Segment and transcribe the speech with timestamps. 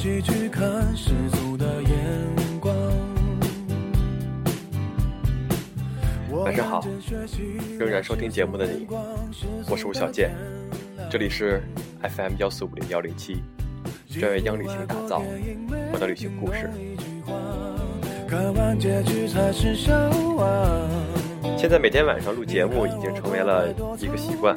[0.00, 1.90] 习去看世俗的眼
[2.58, 2.74] 光。
[6.42, 6.82] 晚上好，
[7.78, 8.86] 仍然收听节目的你，
[9.68, 10.30] 我是吴小健，
[11.10, 11.62] 这里是
[12.00, 13.42] FM 幺四五零幺零七，
[14.08, 15.22] 专为央旅行打造
[15.92, 16.70] 我的旅行故事。
[18.26, 19.92] 看完结局才是笑
[20.34, 20.80] 话。
[21.58, 24.56] 现在每天晚上录节目已经成为了一个习惯，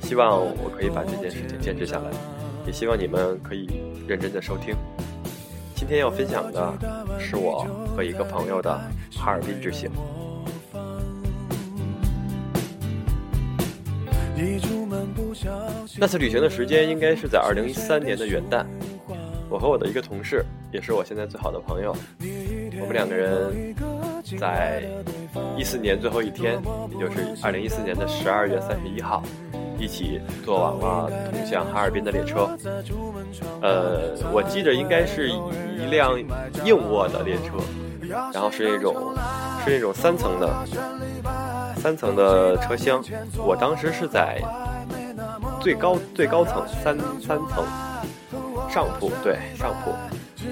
[0.00, 2.08] 希望我可以把这件事情坚持下来，
[2.64, 3.68] 也希望你们可以
[4.10, 4.74] 认真的收听。
[5.76, 6.76] 今天要分享的
[7.16, 7.64] 是我
[7.94, 8.76] 和一个朋友的
[9.14, 9.88] 哈尔滨之行。
[15.96, 18.66] 那次旅行的时间应该是在二零一三年的元旦，
[19.48, 21.94] 我和我的一个同事，也是我现在最好的朋友，
[22.80, 23.72] 我们两个人
[24.40, 24.82] 在
[25.56, 29.22] 一四年最后一天，也就是二零一四年的十二月三十一号，
[29.80, 32.50] 一起坐往了通向哈尔滨的列车。
[33.62, 36.18] 呃，我记得应该是一辆
[36.64, 37.56] 硬卧的列车，
[38.32, 39.14] 然后是那种
[39.64, 40.48] 是那种三层的。
[41.76, 43.02] 三层的车厢，
[43.38, 44.38] 我当时是在
[45.62, 47.64] 最高最高层三三层
[48.68, 49.94] 上铺，对上铺。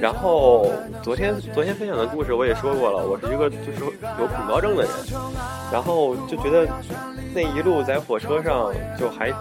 [0.00, 0.70] 然后
[1.02, 3.84] 昨天昨天分享的故事我也说过了，我是一个就是
[4.18, 4.90] 有恐高症的人，
[5.72, 6.68] 然后就觉得
[7.34, 9.32] 那一路在火车上就还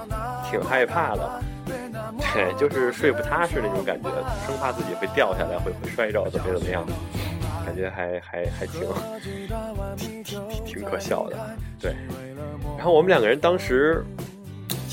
[0.50, 1.42] 挺害怕的，
[2.34, 4.10] 对，就是睡不踏实那种感觉，
[4.46, 6.86] 生怕自己会掉下来，会会摔着，怎么怎么样。
[7.66, 8.88] 感觉还还还挺
[9.98, 11.36] 挺挺挺可笑的，
[11.82, 11.94] 对。
[12.78, 14.06] 然后我们两个人当时，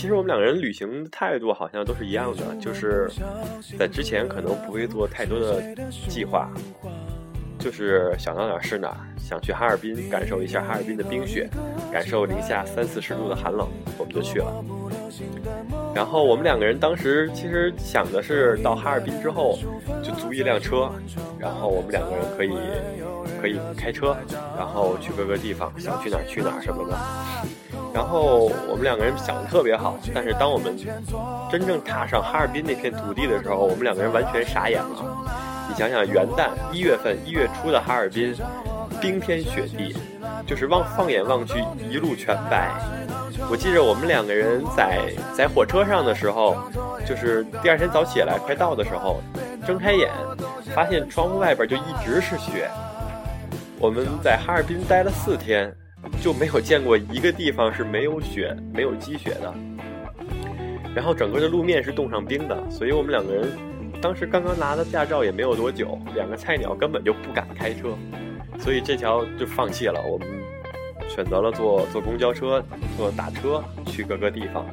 [0.04, 3.10] 其实我们两个人旅行态度好像都是一样的，就是
[3.78, 5.62] 在之前可能不会做太多的
[6.10, 6.50] 计划，
[7.58, 11.48] 就是想到哪儿是哪儿，想去哈尔滨感受一下哈尔滨的冰雪，
[11.90, 14.62] 感受零下三四十度的寒冷，我们就去了。
[15.94, 19.58] 然后我们两个人当时其实想的是到哈尔滨之后
[20.02, 20.90] 就租一辆车，
[21.38, 22.52] 然后我们两个人可以
[23.40, 24.14] 可以开车，
[24.54, 26.94] 然后去各个地方，想去哪儿去哪儿什么的。
[27.94, 30.76] 然后我们两个人想的特别好，但是当我们
[31.48, 35.26] 真正踏上哈尔滨那片土地的时候，我们两个人完全傻眼了。
[35.68, 38.34] 你想想，元旦一月份一月初的哈尔滨，
[39.00, 39.96] 冰天雪地，
[40.44, 42.72] 就是望放眼望去一路全白。
[43.48, 45.00] 我记着我们两个人在
[45.32, 46.56] 在火车上的时候，
[47.06, 49.20] 就是第二天早起来快到的时候，
[49.64, 50.10] 睁开眼，
[50.74, 52.68] 发现窗户外边就一直是雪。
[53.78, 55.72] 我们在哈尔滨待了四天，
[56.20, 59.54] 就没有见过一个地方是没有雪、没有积雪的。
[60.94, 63.48] 然后整个的路面是冻上冰的，所以我们两个人
[64.00, 67.96] 当时刚刚拿的驾照也没有多久，两个菜鸟根本就不敢开车，
[68.58, 70.00] 所以这条就放弃了。
[70.10, 70.28] 我们。
[71.06, 72.64] 选择了坐坐公交车，
[72.96, 74.64] 坐打车去各个地方。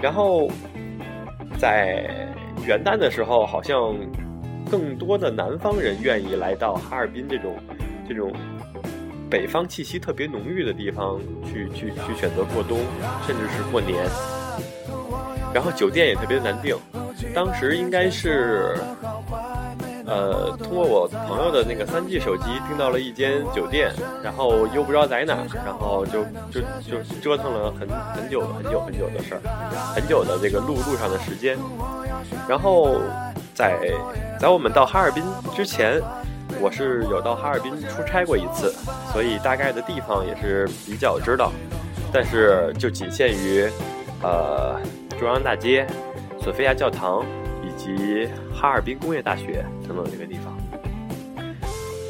[0.00, 0.48] 然后
[1.58, 2.08] 在
[2.64, 3.92] 元旦的时候，好像
[4.70, 7.56] 更多的南方人愿意来到哈尔滨这种
[8.08, 8.32] 这种
[9.30, 12.80] 北方气息特别浓郁的地方去去去选择过冬，
[13.26, 14.04] 甚至是过年。
[15.52, 16.76] 然后酒店也特别难订，
[17.34, 18.76] 当时应该是。
[20.10, 23.92] 呃，通过我朋友的那个三 G 手机订到了一间酒店，
[24.24, 29.40] 然后又不知道在哪，然后就就就折腾了很很久很久很久的事儿，
[29.94, 31.58] 很久的这个路路上的时间。
[32.48, 33.02] 然后
[33.54, 33.78] 在
[34.40, 35.22] 在我们到哈尔滨
[35.54, 36.00] 之前，
[36.58, 38.74] 我是有到哈尔滨出差过一次，
[39.12, 41.52] 所以大概的地方也是比较知道，
[42.12, 43.68] 但是就仅限于
[44.22, 44.80] 呃
[45.18, 45.86] 中央大街、
[46.40, 47.24] 索菲亚教堂
[47.62, 47.68] 以。
[47.78, 50.58] 及哈尔滨工业大学等等这个地方。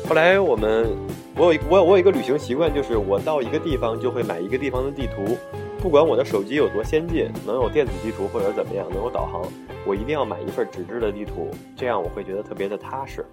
[0.09, 0.89] 后来我们，
[1.37, 5.37] 我有我我有一个旅行习惯，就是我到一个地方就会买一个地方的地图，
[5.79, 9.43] 不管我的手机有多先进，能有电子地图或者怎么样，能有导航，
[9.87, 13.25] 我一定要买一份纸质的地图，这样我会觉得特别的踏实。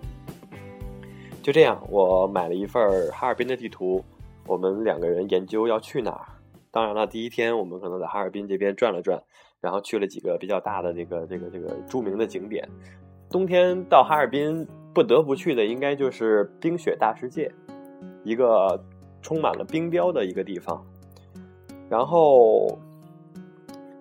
[1.46, 4.04] 就这样，我买了一份哈尔滨的地图，
[4.48, 6.26] 我们两个人研究要去哪儿。
[6.72, 9.22] 当然了，第一天我们可能在哈尔滨这边转了转。
[9.62, 12.68] 然后去了几个比较大的这个这个这个著名的景点。
[13.30, 17.52] 冬天到哈尔滨不得不去的应该就是冰雪大世界，
[18.24, 18.84] 一个
[19.22, 20.84] 充满了冰雕的一个地方。
[21.88, 22.76] 然后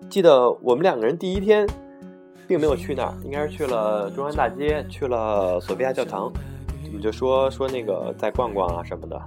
[0.09, 1.67] 记得我们两个人第一天
[2.47, 6.33] 并没有去那儿，应该是去了中央大街，去了索菲亚教堂。
[6.95, 9.21] 我们就说说那个再逛逛啊什么的。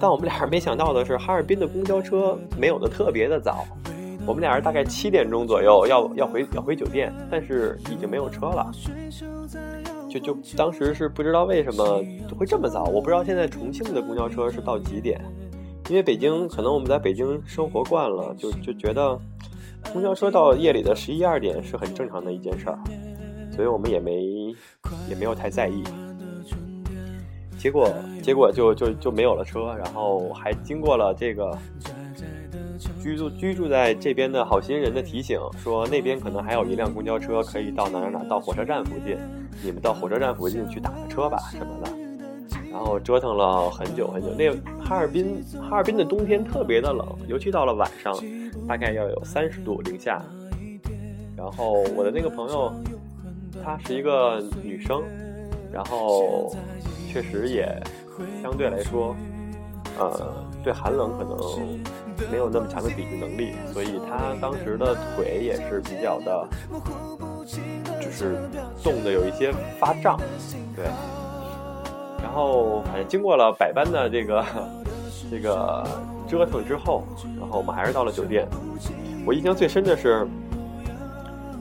[0.00, 3.66] 但我们俩人没想到的是，哈尔滨的公交车没有的特别的早。
[4.24, 8.72] 我们俩人大概七点钟左右要要回要回酒店，但是已经没有车了。
[10.08, 12.02] 就就当时是不知道为什么
[12.34, 15.20] 会这么早，我不知道现在重庆的公交车是到几点，
[15.90, 19.20] 因为北京可能我们在北京生活惯了，就就觉得
[19.92, 22.78] 公交车到夜里的十一二点是很正常的一件事儿。
[23.54, 24.54] 所以我们也没
[25.10, 25.84] 也没有太在意。
[27.62, 27.88] 结果
[28.20, 31.56] 结果就就就没有了车，然后还经过了这个
[33.00, 39.16] 居住居住在这边的好心人的提醒，说那边可能还有一辆公交车可以到哪哪哪，到火车站附近，
[39.62, 41.92] 你们到火车站附近去打个车吧什么的。
[42.72, 44.30] 然后折腾了很久很久。
[44.36, 44.50] 那
[44.84, 48.12] 哈尔滨哈尔滨的冬天特别的冷，尤其到了晚上，
[48.66, 50.20] 大概要有三十度零下。
[51.36, 52.72] 然后我的那个朋友，
[53.62, 55.00] 她是一个女生，
[55.72, 56.52] 然后。
[57.12, 57.68] 确实也
[58.42, 59.14] 相对来说，
[59.98, 61.36] 呃，对寒冷可能
[62.30, 66.48] 没有那么强的抵御能力，所以他当时的腿也是比较的，
[68.00, 68.38] 就是
[68.82, 70.18] 冻的有一些发胀，
[70.74, 70.86] 对。
[72.22, 74.44] 然后反正经过了百般的这个
[75.30, 75.86] 这个
[76.26, 77.04] 折腾之后，
[77.38, 78.48] 然后我们还是到了酒店。
[79.26, 80.26] 我印象最深的是，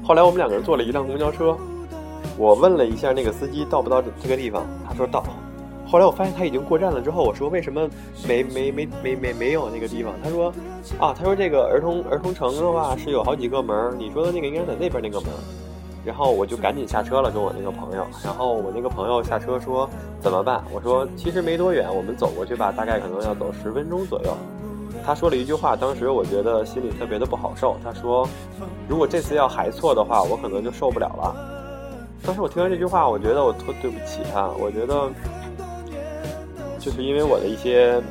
[0.01, 1.57] 后来我们两个人坐了一辆公交车。
[2.37, 5.23] 我问了一下那个司机到不到这个地方，他说到。
[5.91, 7.85] 后来我发现他已经过站了之后，我说为什么
[8.25, 10.13] 没没没没没没有那个地方？
[10.23, 10.47] 他说
[10.97, 15.29] 啊，他说这个儿童儿童城的话是有好几个门，你说的那个应该在那边那个门。
[16.05, 18.07] 然后我就赶紧下车了，跟我那个朋友。
[18.23, 19.87] 然后我那个朋友下车说
[20.21, 20.63] 怎么办？
[20.73, 24.33] 我说其实没多远，我们走过去吧，大概可能要走十分钟左右。
[25.05, 27.75] 他说了一句话，当时我觉得心里特别的不好受。
[27.83, 28.25] 他说
[28.87, 31.35] 如果这次要还错的话，我可能就受不了了。
[32.23, 34.47] 当时我听完这句话，我觉得我特对不起他。
[34.59, 35.09] 我觉得，
[36.81, 38.01] 就是因为我的一些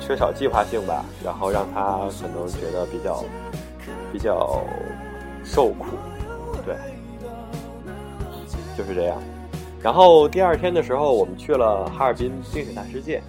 [0.00, 3.24] 缺少计划性吧，然后让他可能觉得比较
[4.12, 4.60] 比较
[5.44, 5.86] 受苦。
[6.66, 6.74] 对，
[8.76, 9.16] 就是这样。
[9.80, 13.22] 然后第二天的时候，我们去了哈尔滨冰雪大世界。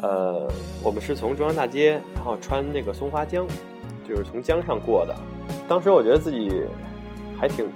[0.00, 0.48] 呃，
[0.82, 3.46] 我们是从中央大街，然后穿那个松花江，
[4.08, 5.14] 就是从江上过的。
[5.68, 6.50] 当时我觉得自己
[7.38, 7.68] 还挺。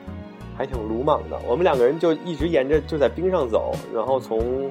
[0.59, 4.71] 还挺鲁莽的，我们两个人就一直沿着就在冰上走，然后从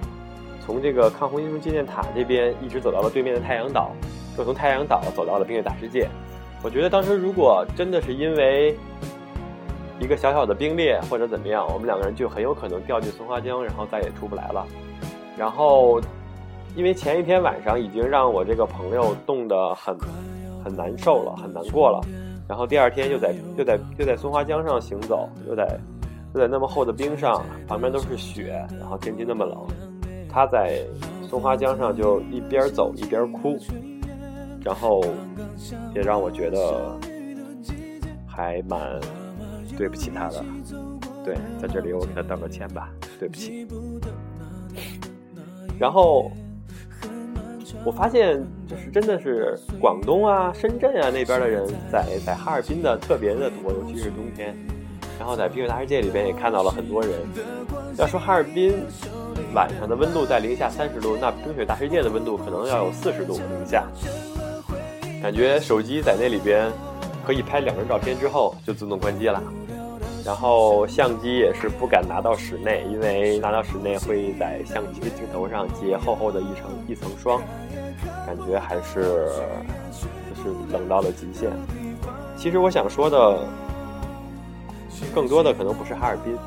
[0.70, 3.90] 从这个抗洪英雄纪念塔这边一直走到了对面的太阳岛，
[4.38, 6.08] 又从太阳岛走到了冰雪大世界。
[6.62, 8.78] 我觉得当时如果真的是因为
[10.00, 14.64] 一个小小的冰裂或者怎么样，我们两个人就很有可能掉进松花江，然后再也出不来了。
[15.36, 16.00] 然后
[16.76, 19.98] 因为前一天晚上已经让我这个朋友冻得很
[20.64, 22.00] 很难受了，很难过了。
[22.48, 25.80] 然后第二天又在又在又在松花江上行走，又在
[26.36, 29.58] 又在那么厚的冰上，旁边都是雪，然后天气那么冷，
[30.30, 30.82] 他在
[31.28, 33.58] 松花江上就一边走一边哭，
[34.64, 35.04] 然后
[35.96, 36.98] 也让我觉得
[38.28, 38.80] 还蛮
[39.78, 40.46] 对不起他的。
[41.26, 42.90] 对，在这里我给他道个歉吧，
[43.20, 43.68] 对不起。
[45.80, 46.32] 然后。
[47.86, 54.54] 我发现，就是真的是广东啊、深圳啊那边的人，在在哈尔滨的特别的多，尤其是冬天。
[55.18, 57.12] 然后在冰雪大世界里边也看到了很多人。
[57.98, 58.74] 要说哈尔滨
[59.54, 63.86] 晚上的温度在零下三十度，那冰雪大世界的温度可能要有四十度零下。
[65.22, 66.72] 感觉手机在那里边
[67.26, 69.42] 可以拍两张照片之后就自动关机了。
[70.26, 77.42] 然后相机也是不敢拿到室内，因为拿到室内会在相机的镜头上结厚厚的一层一层霜，
[78.28, 79.30] 感觉还是
[80.30, 81.50] 就是冷到了极限。
[82.38, 83.40] 其实我想说的，
[85.14, 86.38] 更多的可能不是哈尔滨，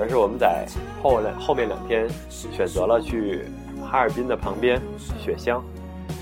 [0.00, 0.66] 而是我们在
[1.02, 3.44] 后两后面两天选择了去
[3.82, 4.80] 哈尔滨的旁边
[5.18, 5.62] 雪乡，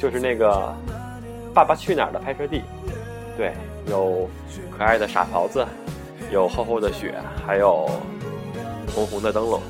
[0.00, 0.74] 就是那个
[1.52, 2.62] 《爸爸去哪儿》的拍摄地。
[3.36, 3.52] 对，
[3.88, 4.28] 有
[4.76, 5.66] 可爱的傻狍子。
[6.32, 7.14] 有厚厚的雪，
[7.46, 7.88] 还有
[8.94, 9.60] 红红的灯笼。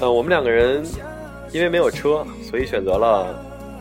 [0.00, 0.82] 呃，我们两个人
[1.52, 3.34] 因为没有车，所以选择了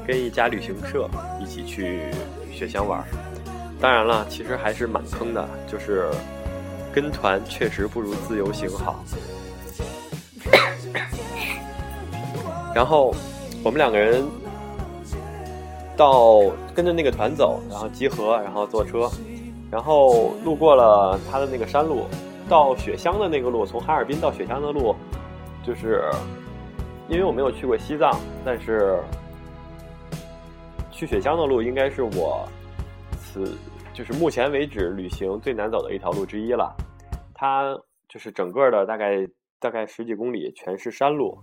[0.05, 1.07] 跟一家旅行社
[1.39, 2.09] 一起去
[2.51, 3.05] 雪乡玩。
[3.81, 6.09] 当然了，其实还是蛮坑的，就是
[6.93, 9.03] 跟团确实不如自由行好。
[12.75, 13.13] 然后
[13.63, 14.23] 我们两个人
[15.95, 16.41] 到
[16.75, 19.09] 跟着那个团走，然后集合，然后坐车。
[19.71, 22.07] 然后路过了他的那个山路，
[22.49, 24.95] 到雪乡的那个路，从哈尔滨到雪乡的路，
[25.63, 26.03] 就是
[27.07, 28.99] 因为我没有去过西藏，但是
[30.91, 32.49] 去雪乡的路应该是我
[33.21, 33.55] 此
[33.99, 36.73] 就是目前为止旅行最难走的一条路之一了。
[37.33, 37.77] 它
[38.07, 39.27] 就是整个的大概
[39.59, 41.37] 大概十几公里全是山路，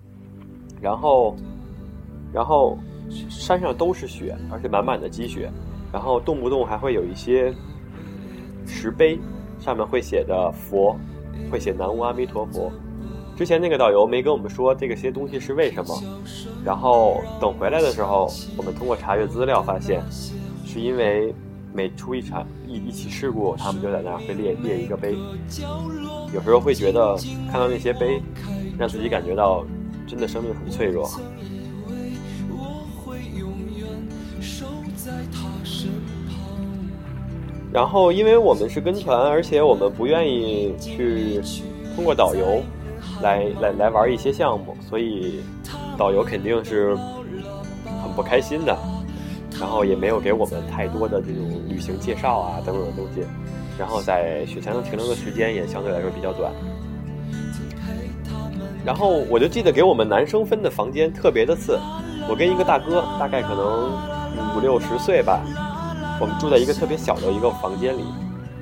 [0.80, 1.36] 然后
[2.32, 2.78] 然后
[3.28, 5.50] 山上都是雪，而且满满的积雪，
[5.92, 7.52] 然后动不动还会有一些。
[8.68, 9.16] 石碑
[9.60, 10.96] 上面会写着佛，
[11.52, 12.72] 会写南无阿弥陀佛。
[13.36, 15.94] 之前那个导游没跟我们说这个些东西是为什么，
[16.64, 20.02] 然后等回来的时候，我们通过查阅资料发现，
[20.64, 21.32] 是因为
[21.76, 25.14] 每出一场一一起事故，他们就在那儿会列列一个碑。
[26.32, 27.14] 有时候会觉得
[27.52, 28.22] 看到那些碑，
[28.78, 29.62] 让自己感觉到
[30.06, 31.06] 真的生命很脆弱。
[37.70, 41.42] 然后，因为我们是跟团，而且我们不愿意去
[41.94, 42.62] 通过导游
[43.20, 45.40] 来来来玩一些项目，所以
[45.98, 46.96] 导游肯定是
[48.02, 48.74] 很不开心的。
[49.60, 53.22] 然后也没有给我们太多的这种旅行介绍啊等等的东西。
[53.78, 56.52] 然后在雪山停留的时间也相对来说比较短。
[58.84, 61.78] 然后我就记得给我们男生分的房间特别的次，
[62.28, 65.42] 我跟一个大哥，大概可能五六十岁吧。
[66.20, 68.04] 我们住在一个特别小的一个房间里，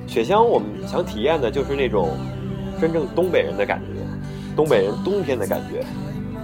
[0.07, 2.09] 雪乡我们想体验的就是那种
[2.81, 4.01] 真正东北人的感觉，
[4.55, 5.85] 东北人冬天的感觉。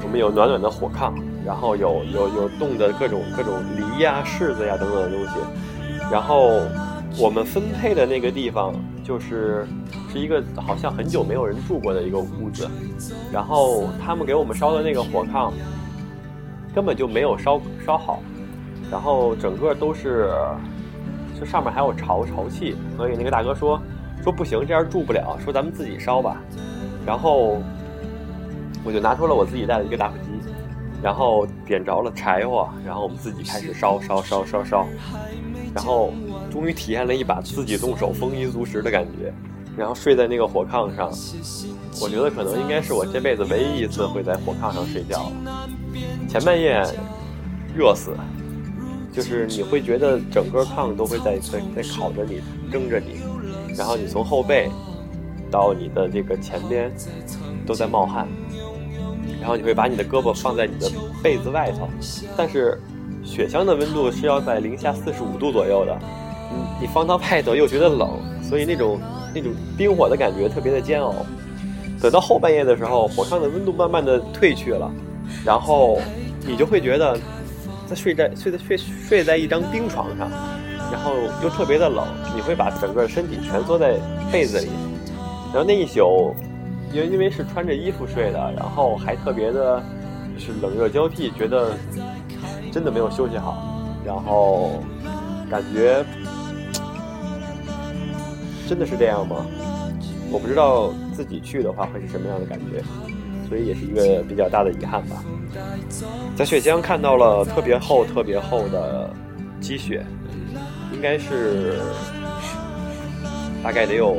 [0.04, 1.14] 我们有暖暖的火炕，
[1.46, 5.32] 然后有有有冻的各种各种梨呀、柿子呀等等的东西。
[6.12, 6.62] 然后
[7.18, 9.66] 我们分配的那个地方就是
[10.12, 12.70] 是一个好像很久没有人住过的一个屋子，
[13.32, 15.52] 然后他们给我们烧的那个火炕
[16.74, 18.22] 根本就没有烧烧好，
[18.92, 20.32] 然后整个都是。
[21.40, 23.82] 这上面还有潮潮气，所以那个大哥说
[24.24, 26.40] 说不行，这样住不了，说咱们自己烧吧。
[27.04, 27.60] 然后
[28.84, 30.31] 我就拿出了我自己带的一个打火机，
[31.02, 34.88] 然后点着了柴火，然后我们自己开始烧烧烧烧烧，
[35.74, 36.14] 然后
[36.52, 39.34] 终于体验了一把自己动手丰衣足食的感觉。
[39.78, 41.12] 然后睡在那个火炕上，
[42.02, 45.32] 我觉得可能应该是我这辈子唯一一次会在火炕上睡觉。
[46.28, 46.82] 前半夜
[47.76, 48.12] 热死。
[49.14, 52.42] 就是你会觉得整个炕都会在在在烤着你，
[52.72, 53.20] 蒸着你，
[53.76, 54.72] 然后你从后背
[55.52, 56.90] 到你的这个前边
[57.66, 58.26] 都在冒汗，
[59.42, 60.90] 然后你会把你的胳膊放在你的
[61.22, 61.90] 被子外头，
[62.38, 62.80] 但是
[63.24, 65.98] 雪乡的温度是要在零下四十五度左右的，
[66.80, 68.98] 你你放到外头又觉得冷，所以那种
[69.36, 71.14] 那种冰火的感觉特别的煎熬。
[72.00, 74.90] 等到后半夜的时候，火炕的温度慢慢的退去了，
[75.44, 76.00] 然后
[76.48, 77.18] 你就会觉得
[77.88, 77.96] 在。
[77.96, 80.32] 睡在睡在睡睡在一张冰床上，
[80.90, 81.12] 然后
[81.44, 84.00] 又特别的冷，你会把整个身体蜷缩在
[84.32, 84.70] 被子里，
[85.54, 86.34] 然后那一宿，
[86.94, 89.82] 因为因为是穿着衣服睡的，然后还特别的，
[90.34, 91.78] 就是冷热交替，觉得
[92.72, 94.84] 真的没有休息好，然后
[95.50, 96.04] 感觉
[98.68, 99.46] 真的是这样吗？
[100.32, 102.84] 我不知道自己去的话会是什么样的感觉。
[103.50, 105.22] 所以也是一个比较大的遗憾吧。
[106.38, 109.10] 在雪乡看到了特别厚、特别厚的
[109.60, 110.06] 积雪，
[110.94, 111.82] 应该是
[113.62, 114.16] 大概得有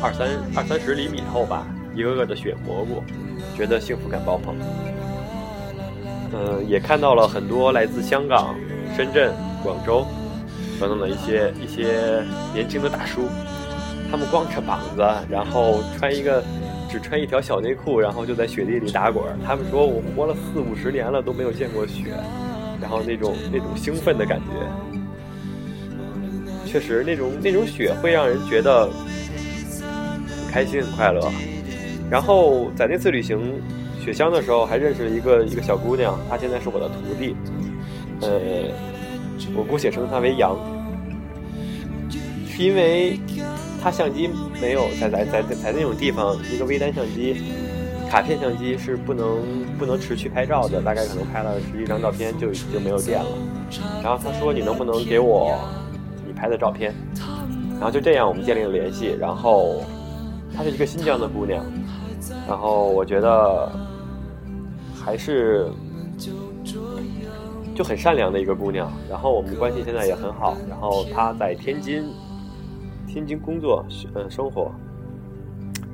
[0.00, 3.02] 二三二三十厘米厚吧，一个个的雪蘑菇，
[3.56, 4.54] 觉得幸福感爆棚。
[6.32, 8.54] 嗯，也看到了很多来自香港、
[8.94, 10.06] 深圳、广州
[10.78, 12.22] 等等的一些一些
[12.52, 13.22] 年轻的大叔，
[14.10, 16.42] 他们光着膀子，然后穿一个。
[16.88, 19.24] 只穿一条小内裤，然后就在雪地里打滚。
[19.44, 22.14] 他们说我活了四五十年了都没有见过雪，
[22.80, 25.00] 然后那种那种兴奋的感觉，
[26.64, 28.88] 确实那种那种雪会让人觉得
[30.28, 31.20] 很开心很快乐。
[32.10, 33.60] 然后在那次旅行
[34.00, 37.34] 雪乡的时候，还认识了一个一个小姑娘，她现在是我的徒弟，
[38.20, 38.70] 呃，
[39.56, 40.56] 我姑且称她为杨，
[42.48, 43.18] 是因为。
[43.78, 44.28] 她相机
[44.60, 47.36] 没有在在在在那种地方，一个微单相机、
[48.10, 49.38] 卡片相机是不能
[49.78, 53.28] 不能持续拍照的，大概可能拍了十几张照片就就没有电了。
[54.02, 55.56] 然后他说：“你能不能给我
[56.26, 56.92] 你拍的照片？”
[57.78, 59.14] 然后就这样我们建立了联系。
[59.20, 59.84] 然后
[60.52, 61.64] 她是一个新疆的姑娘，
[62.46, 63.70] 然后我觉得
[64.94, 65.68] 还是
[67.74, 68.90] 就很善良的一个姑娘。
[69.10, 70.56] 然后我们关系现在也很好。
[70.68, 72.04] 然后她在天津。
[73.08, 73.82] 天津工作，
[74.14, 74.70] 嗯，生活。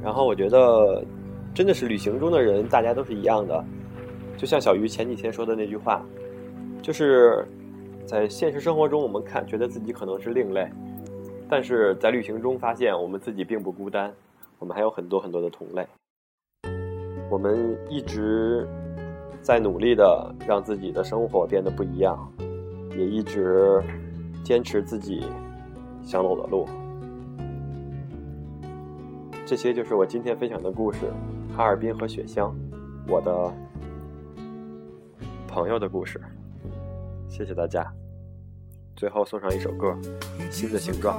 [0.03, 1.05] 然后我觉得，
[1.55, 3.65] 真的是旅行中的人，大家都是一样的。
[4.37, 6.03] 就像小鱼前几天说的那句话，
[6.81, 7.47] 就是
[8.05, 10.69] 在现实生活中，我们看觉得自己可能是另类，
[11.49, 14.13] 但是在旅行中发现我们自己并不孤单，
[14.59, 15.87] 我们还有很多很多的同类。
[17.33, 18.69] 我们一直
[19.41, 22.31] 在努力的让自己的生活变得不一样，
[22.91, 23.83] 也一直
[24.45, 25.25] 坚持自己
[26.03, 26.69] 想走的路。
[29.47, 31.11] 这些就是我今天分享的故事，
[31.57, 32.55] 哈尔滨和雪乡，
[33.09, 33.51] 我的
[35.49, 36.21] 朋友的故事。
[37.31, 37.91] 谢谢大家。
[38.95, 39.97] 最后送上一首歌，
[40.51, 41.19] 《新的形状》。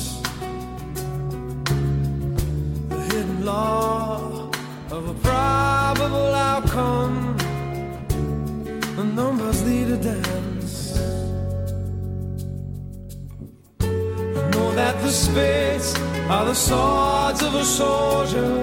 [15.11, 15.93] Spades
[16.29, 18.53] are the swords of a soldier.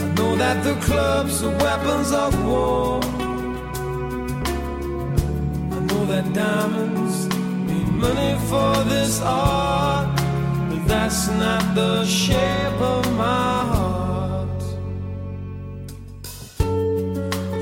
[0.00, 3.00] I know that the clubs are weapons of war.
[5.76, 7.26] I know that diamonds
[7.68, 10.16] need money for this art,
[10.70, 14.62] but that's not the shape of my heart.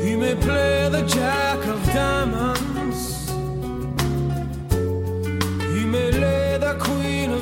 [0.05, 2.72] He may play the jack of diamonds.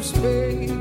[0.03, 0.80] space.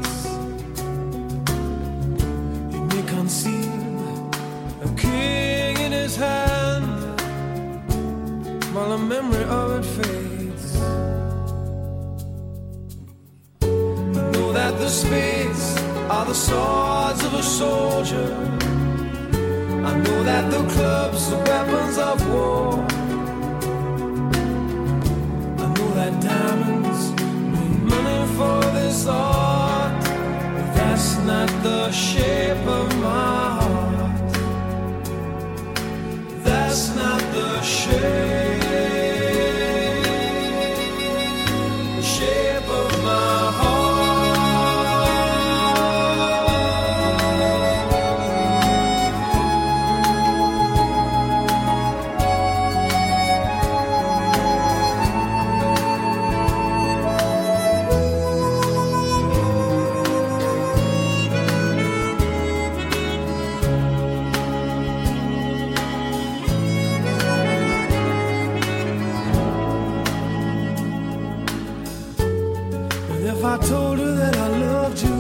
[73.30, 75.20] If I told you that I loved you,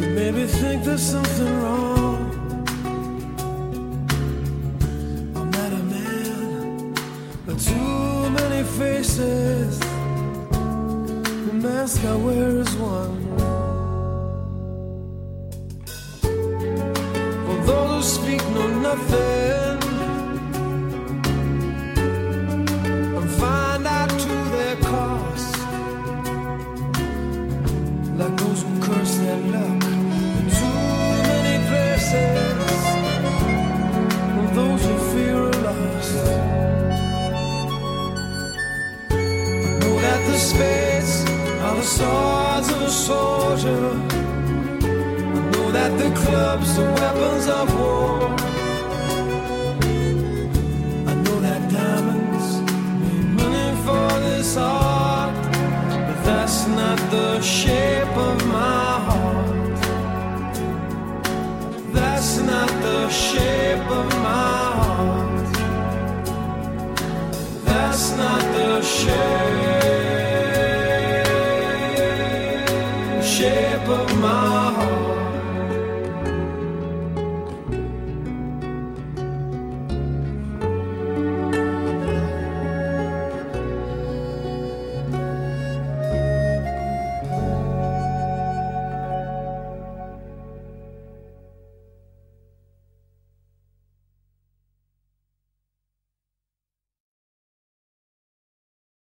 [0.00, 2.18] you maybe think there's something wrong.
[5.36, 6.94] I'm not a man,
[7.46, 9.78] but too many faces.
[11.48, 13.17] The mask I wear is one.
[28.18, 30.76] Like those who curse their luck too
[31.30, 32.82] many places,
[34.56, 36.10] those who fear a loss.
[39.80, 41.14] Know that the spades
[41.62, 43.86] are the swords of a soldier.
[44.82, 48.27] I know that the clubs are weapons of war.